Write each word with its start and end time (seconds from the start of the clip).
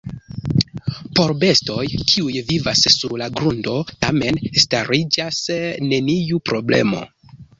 Por 1.17 1.33
bestoj, 1.43 1.83
kiuj 2.11 2.39
vivas 2.47 2.81
sur 2.95 3.13
la 3.23 3.27
grundo, 3.37 3.75
tamen 4.07 4.41
stariĝas 4.63 5.43
neniu 5.91 6.41
problemo. 6.51 7.05